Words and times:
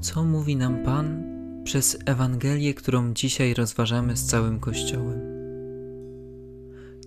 Co 0.00 0.24
mówi 0.24 0.56
nam 0.56 0.82
Pan 0.84 1.24
przez 1.64 1.98
Ewangelię, 2.06 2.74
którą 2.74 3.14
dzisiaj 3.14 3.54
rozważamy 3.54 4.16
z 4.16 4.26
całym 4.26 4.60
Kościołem? 4.60 5.20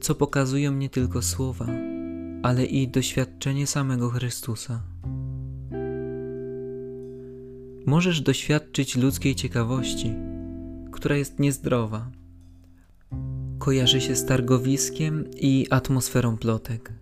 Co 0.00 0.14
pokazują 0.14 0.72
nie 0.72 0.88
tylko 0.90 1.22
słowa, 1.22 1.66
ale 2.42 2.64
i 2.64 2.88
doświadczenie 2.88 3.66
samego 3.66 4.10
Chrystusa? 4.10 4.82
Możesz 7.86 8.20
doświadczyć 8.20 8.96
ludzkiej 8.96 9.34
ciekawości, 9.34 10.14
która 10.92 11.16
jest 11.16 11.38
niezdrowa. 11.38 12.10
Kojarzy 13.58 14.00
się 14.00 14.16
z 14.16 14.26
targowiskiem 14.26 15.24
i 15.40 15.66
atmosferą 15.70 16.36
plotek. 16.36 16.92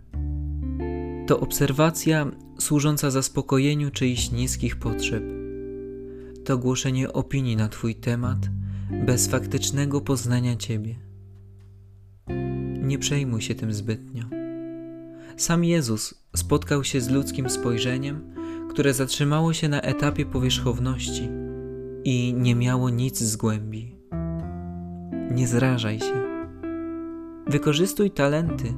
To 1.26 1.40
obserwacja 1.40 2.30
służąca 2.58 3.10
zaspokojeniu 3.10 3.90
czyichś 3.90 4.30
niskich 4.30 4.76
potrzeb 4.76 5.37
to 6.48 6.58
głoszenie 6.58 7.12
opinii 7.12 7.56
na 7.56 7.68
Twój 7.68 7.94
temat 7.94 8.38
bez 9.06 9.28
faktycznego 9.28 10.00
poznania 10.00 10.56
Ciebie. 10.56 10.94
Nie 12.82 12.98
przejmuj 12.98 13.42
się 13.42 13.54
tym 13.54 13.72
zbytnio. 13.72 14.24
Sam 15.36 15.64
Jezus 15.64 16.14
spotkał 16.36 16.84
się 16.84 17.00
z 17.00 17.10
ludzkim 17.10 17.50
spojrzeniem, 17.50 18.34
które 18.70 18.94
zatrzymało 18.94 19.52
się 19.52 19.68
na 19.68 19.80
etapie 19.80 20.26
powierzchowności 20.26 21.28
i 22.04 22.34
nie 22.36 22.54
miało 22.54 22.90
nic 22.90 23.20
z 23.20 23.36
głębi. 23.36 23.96
Nie 25.30 25.48
zrażaj 25.48 26.00
się. 26.00 26.24
Wykorzystuj 27.46 28.10
talenty, 28.10 28.74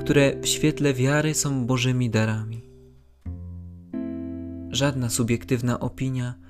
które 0.00 0.40
w 0.40 0.46
świetle 0.46 0.94
wiary 0.94 1.34
są 1.34 1.66
Bożymi 1.66 2.10
darami. 2.10 2.62
Żadna 4.70 5.10
subiektywna 5.10 5.80
opinia 5.80 6.42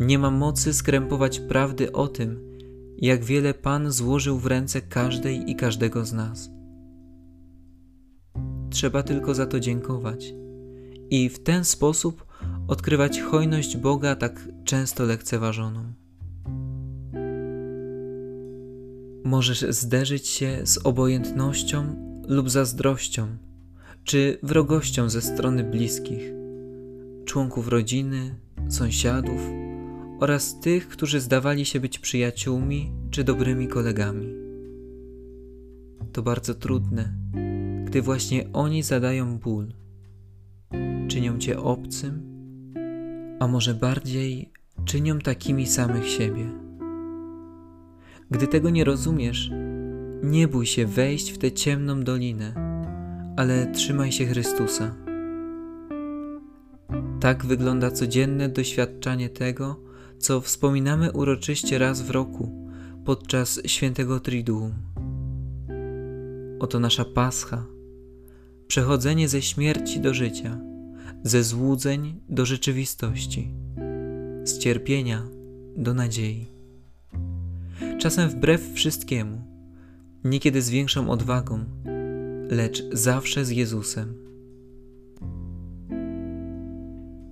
nie 0.00 0.18
ma 0.18 0.30
mocy 0.30 0.74
skrępować 0.74 1.40
prawdy 1.40 1.92
o 1.92 2.08
tym, 2.08 2.50
jak 2.98 3.24
wiele 3.24 3.54
Pan 3.54 3.92
złożył 3.92 4.38
w 4.38 4.46
ręce 4.46 4.80
każdej 4.80 5.50
i 5.50 5.56
każdego 5.56 6.04
z 6.04 6.12
nas. 6.12 6.50
Trzeba 8.70 9.02
tylko 9.02 9.34
za 9.34 9.46
to 9.46 9.60
dziękować 9.60 10.34
i 11.10 11.28
w 11.28 11.42
ten 11.42 11.64
sposób 11.64 12.26
odkrywać 12.68 13.20
hojność 13.20 13.76
Boga 13.76 14.16
tak 14.16 14.48
często 14.64 15.04
lekceważoną. 15.04 15.92
Możesz 19.24 19.60
zderzyć 19.68 20.28
się 20.28 20.60
z 20.64 20.78
obojętnością 20.78 21.96
lub 22.28 22.50
zazdrością, 22.50 23.26
czy 24.04 24.38
wrogością 24.42 25.08
ze 25.08 25.22
strony 25.22 25.64
bliskich, 25.64 26.32
członków 27.24 27.68
rodziny, 27.68 28.34
sąsiadów 28.68 29.59
oraz 30.20 30.60
tych, 30.60 30.88
którzy 30.88 31.20
zdawali 31.20 31.64
się 31.64 31.80
być 31.80 31.98
przyjaciółmi 31.98 32.92
czy 33.10 33.24
dobrymi 33.24 33.68
kolegami. 33.68 34.34
To 36.12 36.22
bardzo 36.22 36.54
trudne, 36.54 37.14
gdy 37.84 38.02
właśnie 38.02 38.52
oni 38.52 38.82
zadają 38.82 39.38
ból, 39.38 39.72
czynią 41.08 41.38
cię 41.38 41.60
obcym, 41.60 42.22
a 43.40 43.46
może 43.46 43.74
bardziej 43.74 44.52
czynią 44.84 45.18
takimi 45.18 45.66
samych 45.66 46.08
siebie. 46.08 46.50
Gdy 48.30 48.46
tego 48.46 48.70
nie 48.70 48.84
rozumiesz, 48.84 49.50
nie 50.22 50.48
bój 50.48 50.66
się 50.66 50.86
wejść 50.86 51.32
w 51.32 51.38
tę 51.38 51.52
ciemną 51.52 52.02
dolinę, 52.02 52.54
ale 53.36 53.72
trzymaj 53.72 54.12
się 54.12 54.26
Chrystusa. 54.26 54.94
Tak 57.20 57.46
wygląda 57.46 57.90
codzienne 57.90 58.48
doświadczanie 58.48 59.28
tego, 59.28 59.89
co 60.20 60.40
wspominamy 60.40 61.12
uroczyście 61.12 61.78
raz 61.78 62.02
w 62.02 62.10
roku 62.10 62.70
podczas 63.04 63.60
świętego 63.66 64.20
Triduum. 64.20 64.72
Oto 66.58 66.80
nasza 66.80 67.04
Pascha, 67.04 67.66
przechodzenie 68.66 69.28
ze 69.28 69.42
śmierci 69.42 70.00
do 70.00 70.14
życia, 70.14 70.60
ze 71.22 71.44
złudzeń 71.44 72.20
do 72.28 72.46
rzeczywistości, 72.46 73.54
z 74.44 74.58
cierpienia 74.58 75.28
do 75.76 75.94
nadziei. 75.94 76.46
Czasem 77.98 78.30
wbrew 78.30 78.72
wszystkiemu, 78.72 79.42
niekiedy 80.24 80.62
z 80.62 80.70
większą 80.70 81.10
odwagą, 81.10 81.64
lecz 82.50 82.84
zawsze 82.92 83.44
z 83.44 83.50
Jezusem. 83.50 84.14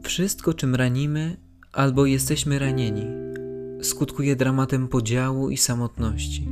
Wszystko, 0.02 0.54
czym 0.54 0.74
ranimy, 0.74 1.47
albo 1.72 2.06
jesteśmy 2.06 2.58
ranieni, 2.58 3.06
skutkuje 3.82 4.36
dramatem 4.36 4.88
podziału 4.88 5.50
i 5.50 5.56
samotności. 5.56 6.48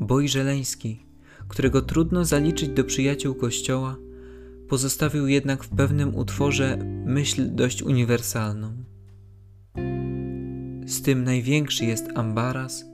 Boj 0.00 0.28
Żeleński, 0.28 1.06
którego 1.48 1.82
trudno 1.82 2.24
zaliczyć 2.24 2.68
do 2.68 2.84
przyjaciół 2.84 3.34
Kościoła, 3.34 3.96
pozostawił 4.68 5.26
jednak 5.26 5.64
w 5.64 5.68
pewnym 5.68 6.14
utworze 6.14 6.78
myśl 7.06 7.54
dość 7.54 7.82
uniwersalną. 7.82 8.84
Z 10.86 11.02
tym 11.02 11.24
największy 11.24 11.84
jest 11.84 12.08
ambaras, 12.14 12.84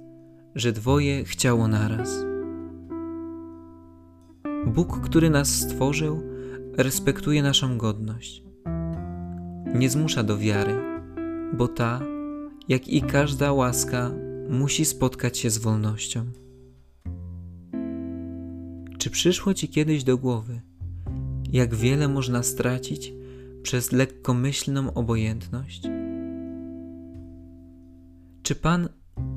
że 0.55 0.72
dwoje 0.72 1.25
chciało 1.25 1.69
naraz. 1.69 2.25
Bóg, 4.66 5.00
który 5.00 5.31
nas 5.31 5.49
stworzył, 5.49 6.22
respektuje 6.76 7.43
naszą 7.43 7.78
godność 7.78 8.47
nie 9.75 9.91
zmusza 9.91 10.23
do 10.23 10.39
wiary, 10.39 10.75
bo 11.53 11.69
ta, 11.69 12.01
jak 12.69 12.89
i 12.89 13.03
każda 13.03 13.53
łaska, 13.53 14.11
musi 14.51 14.84
spotkać 14.84 15.39
się 15.39 15.51
z 15.51 15.59
wolnością. 15.59 16.25
Czy 18.99 19.11
przyszło 19.11 19.55
Ci 19.55 19.69
kiedyś 19.69 20.05
do 20.05 20.19
głowy, 20.19 20.61
jak 21.53 21.75
wiele 21.75 22.09
można 22.09 22.43
stracić 22.43 23.12
przez 23.62 23.93
lekkomyślną 23.93 24.95
obojętność? 24.95 25.83
Czy 28.43 28.55
Pan 28.55 28.89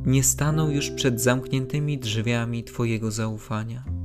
nie 0.06 0.24
stanął 0.24 0.72
już 0.72 0.92
przed 0.92 1.22
zamkniętymi 1.22 1.98
drzwiami 1.98 2.64
Twojego 2.64 3.12
zaufania? 3.12 4.01